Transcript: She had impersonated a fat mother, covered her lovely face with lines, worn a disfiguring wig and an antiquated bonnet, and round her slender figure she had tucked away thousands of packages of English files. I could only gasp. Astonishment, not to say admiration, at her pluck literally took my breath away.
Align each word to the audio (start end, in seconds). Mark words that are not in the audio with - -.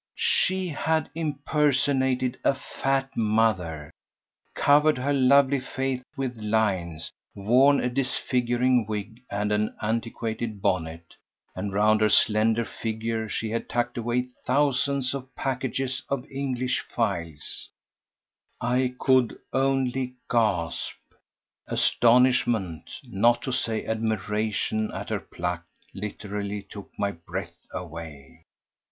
She 0.17 0.69
had 0.69 1.11
impersonated 1.13 2.39
a 2.43 2.55
fat 2.55 3.15
mother, 3.15 3.91
covered 4.55 4.97
her 4.97 5.13
lovely 5.13 5.59
face 5.59 6.01
with 6.17 6.37
lines, 6.37 7.11
worn 7.35 7.79
a 7.79 7.87
disfiguring 7.87 8.87
wig 8.87 9.21
and 9.29 9.51
an 9.51 9.75
antiquated 9.79 10.59
bonnet, 10.59 11.13
and 11.55 11.71
round 11.71 12.01
her 12.01 12.09
slender 12.09 12.65
figure 12.65 13.29
she 13.29 13.51
had 13.51 13.69
tucked 13.69 13.95
away 13.95 14.23
thousands 14.23 15.13
of 15.13 15.35
packages 15.35 16.01
of 16.09 16.25
English 16.31 16.79
files. 16.89 17.69
I 18.59 18.95
could 18.99 19.37
only 19.53 20.15
gasp. 20.31 20.93
Astonishment, 21.67 22.89
not 23.03 23.43
to 23.43 23.51
say 23.53 23.85
admiration, 23.85 24.91
at 24.93 25.09
her 25.11 25.19
pluck 25.19 25.63
literally 25.93 26.63
took 26.63 26.89
my 26.97 27.11
breath 27.11 27.67
away. 27.71 28.41